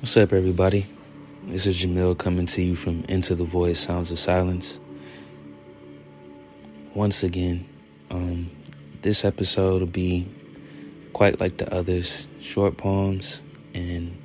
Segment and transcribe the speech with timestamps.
[0.00, 0.86] What's up, everybody?
[1.42, 4.78] This is Jamil coming to you from Into the Void Sounds of Silence.
[6.94, 7.68] Once again,
[8.08, 8.48] um,
[9.02, 10.28] this episode will be
[11.14, 13.42] quite like the others short poems
[13.74, 14.16] and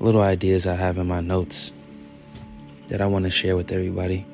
[0.00, 1.72] little ideas I have in my notes
[2.88, 4.26] that I want to share with everybody.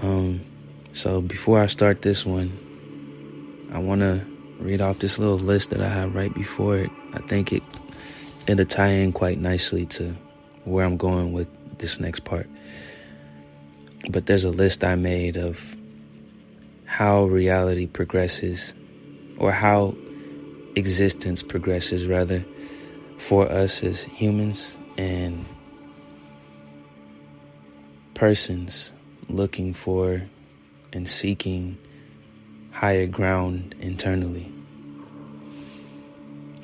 [0.00, 0.44] Um,
[0.92, 4.26] so before I start this one, I want to
[4.58, 6.90] read off this little list that I have right before it.
[7.14, 7.62] I think it
[8.50, 10.14] it'll tie in quite nicely to
[10.64, 12.48] where I'm going with this next part.
[14.08, 15.76] But there's a list I made of
[16.84, 18.74] how reality progresses,
[19.38, 19.94] or how
[20.74, 22.44] existence progresses, rather,
[23.18, 25.44] for us as humans and
[28.14, 28.92] persons
[29.28, 30.22] looking for
[30.92, 31.78] and seeking
[32.72, 34.50] higher ground internally.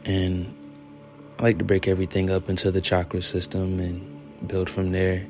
[0.05, 0.56] And
[1.39, 5.27] I like to break everything up into the chakra system and build from there.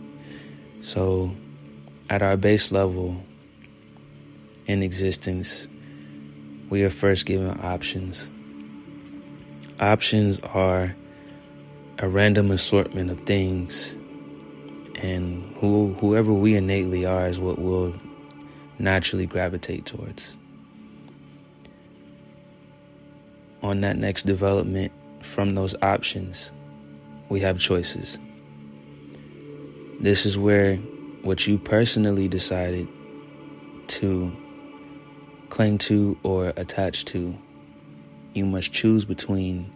[0.80, 1.32] So,
[2.08, 3.16] at our base level
[4.66, 5.66] in existence,
[6.70, 8.30] we are first given options.
[9.80, 10.94] Options are
[11.98, 13.96] a random assortment of things,
[14.94, 17.94] and who, whoever we innately are is what we'll
[18.78, 20.36] naturally gravitate towards.
[23.62, 24.92] On that next development,
[25.27, 26.52] from those options,
[27.28, 28.19] we have choices.
[30.00, 30.77] This is where
[31.22, 32.88] what you personally decided
[33.88, 34.34] to
[35.48, 37.36] cling to or attach to,
[38.34, 39.72] you must choose between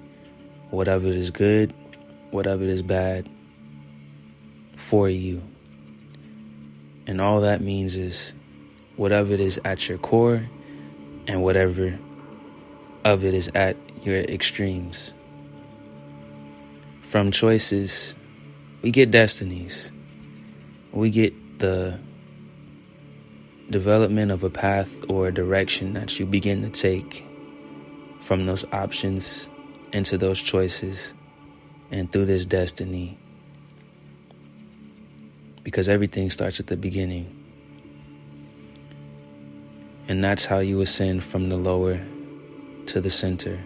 [0.70, 1.74] whatever is good,
[2.30, 3.28] whatever is bad
[4.76, 5.42] for you.
[7.06, 8.34] And all that means is
[8.96, 10.48] whatever it is at your core
[11.26, 11.98] and whatever
[13.04, 15.14] of it is at your extremes.
[17.10, 18.14] From choices,
[18.82, 19.90] we get destinies.
[20.92, 21.98] We get the
[23.68, 27.26] development of a path or a direction that you begin to take
[28.20, 29.48] from those options
[29.92, 31.12] into those choices
[31.90, 33.18] and through this destiny.
[35.64, 37.26] Because everything starts at the beginning.
[40.06, 42.00] And that's how you ascend from the lower
[42.86, 43.58] to the center.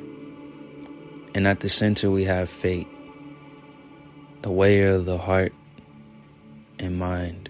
[1.35, 2.89] And at the center, we have fate
[4.45, 5.55] the way of the heart
[6.79, 7.49] and mind.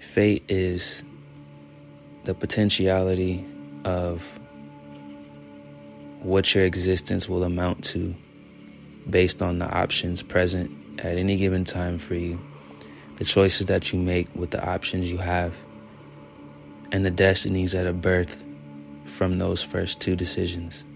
[0.00, 1.04] Fate is
[2.24, 3.44] the potentiality
[3.84, 4.24] of
[6.20, 8.14] what your existence will amount to
[9.10, 10.70] based on the options present
[11.00, 12.40] at any given time for you,
[13.16, 15.54] the choices that you make with the options you have,
[16.92, 18.42] and the destinies that are birthed
[19.04, 20.86] from those first two decisions.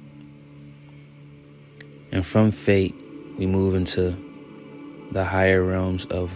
[2.11, 2.95] And from fate,
[3.37, 4.30] we move into
[5.13, 6.31] the higher realms of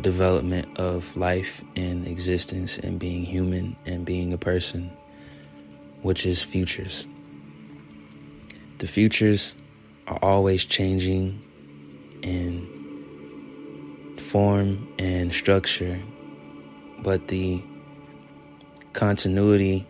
[0.00, 4.90] development of life and existence and being human and being a person,
[6.02, 7.06] which is futures.
[8.78, 9.54] The futures
[10.06, 11.42] are always changing
[12.22, 12.68] in
[14.18, 16.00] form and structure,
[17.00, 17.62] but the
[18.92, 19.86] continuity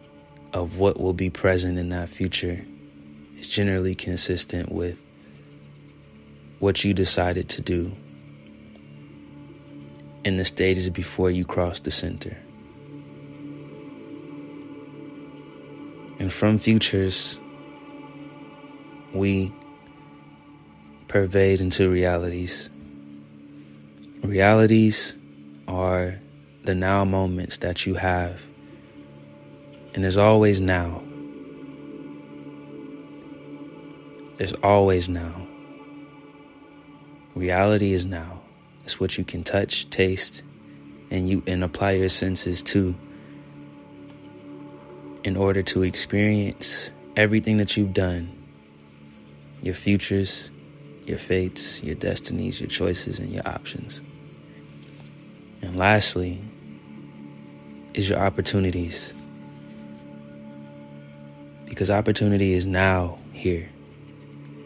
[0.52, 2.64] of what will be present in that future
[3.38, 5.02] is generally consistent with
[6.62, 7.90] what you decided to do
[10.24, 12.36] in the stages before you cross the center.
[16.20, 17.40] And from futures,
[19.12, 19.52] we
[21.08, 22.70] pervade into realities.
[24.22, 25.16] Realities
[25.66, 26.20] are
[26.62, 28.40] the now moments that you have,
[29.94, 31.02] and there's always now.
[34.36, 35.48] There's always now.
[37.34, 38.40] Reality is now.
[38.84, 40.42] It's what you can touch, taste,
[41.10, 42.94] and you and apply your senses to
[45.24, 48.30] in order to experience everything that you've done.
[49.62, 50.50] Your futures,
[51.06, 54.02] your fates, your destinies, your choices, and your options.
[55.62, 56.40] And lastly,
[57.94, 59.14] is your opportunities.
[61.66, 63.68] Because opportunity is now here.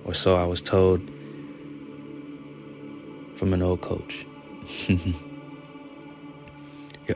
[0.04, 1.08] Or so I was told
[3.36, 4.26] from an old coach.
[4.88, 4.98] Your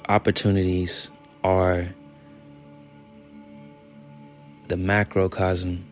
[0.08, 1.10] opportunities
[1.42, 1.88] are
[4.68, 5.84] the macrocosm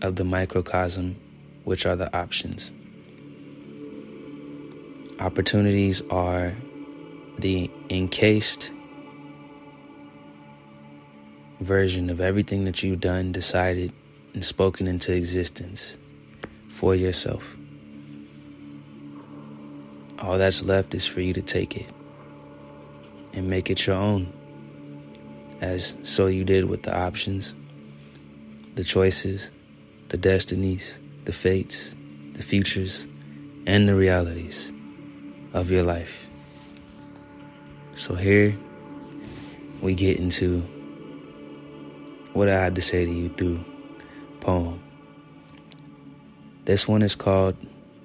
[0.00, 1.16] of the microcosm,
[1.64, 2.72] which are the options.
[5.20, 6.52] Opportunities are
[7.38, 8.72] the encased
[11.60, 13.92] version of everything that you've done, decided,
[14.34, 15.96] and spoken into existence
[16.68, 17.56] for yourself.
[20.22, 21.86] All that's left is for you to take it
[23.32, 24.32] and make it your own,
[25.60, 27.56] as so you did with the options,
[28.76, 29.50] the choices,
[30.10, 31.96] the destinies, the fates,
[32.34, 33.08] the futures,
[33.66, 34.72] and the realities
[35.54, 36.28] of your life.
[37.94, 38.56] So here
[39.80, 40.60] we get into
[42.32, 43.64] what I had to say to you through
[44.40, 44.80] poem.
[46.64, 47.56] This one is called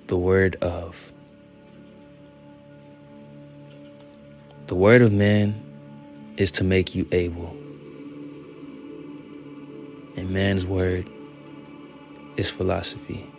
[0.07, 1.13] The Word of.
[4.67, 5.63] The word of man
[6.35, 7.55] is to make you able,
[10.17, 11.09] and man's word
[12.35, 13.31] is philosophy.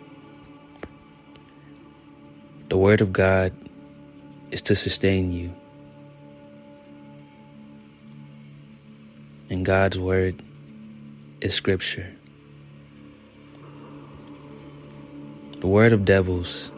[2.69, 3.53] The word of God
[4.49, 5.53] is to sustain you,
[9.51, 10.41] and God's word
[11.41, 12.11] is scripture.
[15.59, 16.71] The word of devils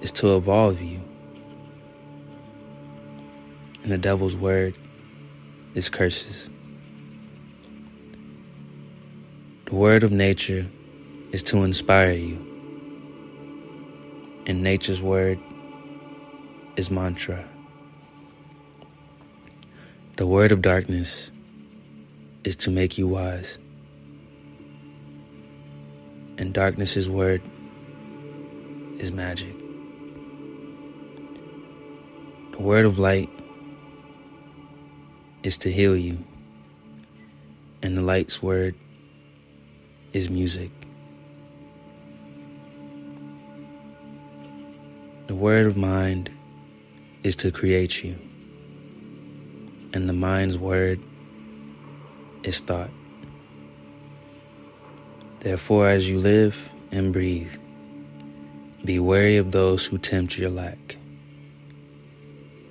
[0.00, 1.09] is to evolve you.
[3.82, 4.76] And the devil's word
[5.74, 6.50] is curses.
[9.66, 10.66] The word of nature
[11.32, 12.46] is to inspire you.
[14.46, 15.38] And nature's word
[16.76, 17.44] is mantra.
[20.16, 21.30] The word of darkness
[22.44, 23.58] is to make you wise.
[26.36, 27.42] And darkness's word
[28.98, 29.56] is magic.
[32.52, 33.30] The word of light
[35.42, 36.22] is to heal you,
[37.82, 38.74] and the light's word
[40.12, 40.70] is music.
[45.28, 46.30] The word of mind
[47.22, 48.16] is to create you,
[49.92, 51.00] and the mind's word
[52.42, 52.90] is thought.
[55.40, 57.54] Therefore, as you live and breathe,
[58.84, 60.96] be wary of those who tempt your lack.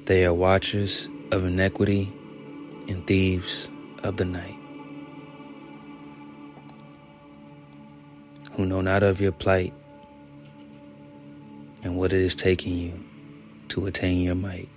[0.06, 2.13] They are watchers of iniquity
[2.90, 3.70] and thieves
[4.04, 4.58] of the night,
[8.54, 9.74] who know not of your plight
[11.84, 13.00] and what it is taking you
[13.70, 14.68] to attain your might.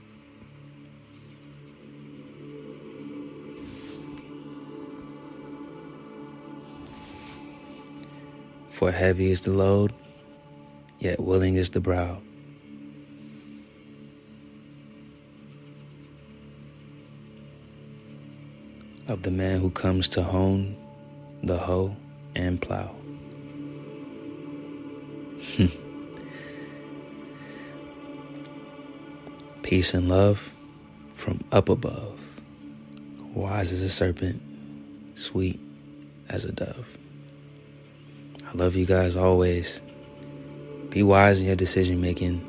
[8.71, 9.93] For heavy is the load
[11.03, 12.23] yet willing is the brow.
[19.13, 20.75] Of the man who comes to hone
[21.43, 21.95] the hoe
[22.35, 22.95] and plow.
[29.63, 30.55] Peace and love
[31.13, 32.19] from up above,
[33.35, 34.41] wise as a serpent,
[35.15, 35.61] sweet
[36.31, 36.97] as a dove.
[38.47, 39.83] I love you guys always.
[40.89, 42.41] Be wise in your decision making.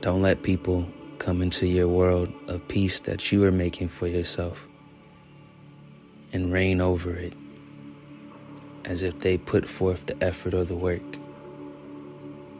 [0.00, 0.88] Don't let people
[1.18, 4.66] come into your world of peace that you are making for yourself
[6.32, 7.34] and reign over it
[8.84, 11.02] as if they put forth the effort or the work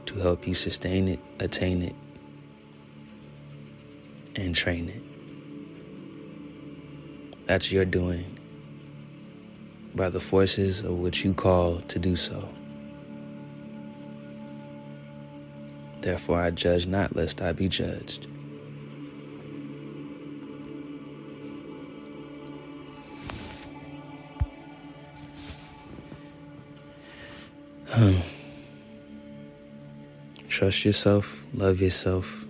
[0.06, 1.94] to help you sustain it, attain it,
[4.36, 5.02] and train it.
[7.46, 8.38] That's your doing
[9.94, 12.48] by the forces of which you call to do so.
[16.00, 18.26] Therefore I judge not, lest I be judged.
[27.92, 28.20] Hmm.
[30.48, 32.46] Trust yourself, love yourself.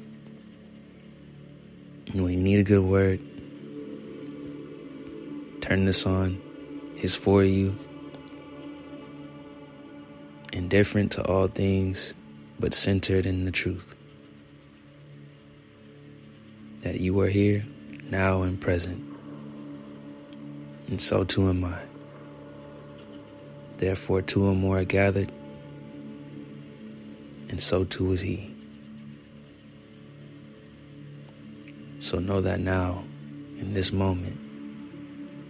[2.07, 3.19] And when you need a good word,
[5.61, 6.41] turn this on.
[6.97, 7.77] It's for you.
[10.53, 12.15] Indifferent to all things
[12.61, 13.97] but centered in the truth.
[16.83, 17.67] That you are here,
[18.11, 19.03] now and present,
[20.87, 21.92] and so too am I.
[23.83, 25.33] Therefore, two or more are gathered,
[27.49, 28.55] and so too is He.
[31.99, 33.03] So know that now,
[33.59, 34.39] in this moment,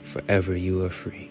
[0.03, 1.31] forever you are free.